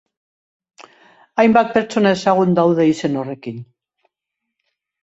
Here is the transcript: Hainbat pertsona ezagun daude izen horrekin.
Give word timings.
Hainbat 1.43 1.69
pertsona 1.75 2.15
ezagun 2.17 2.59
daude 2.61 2.89
izen 2.95 3.21
horrekin. 3.23 3.63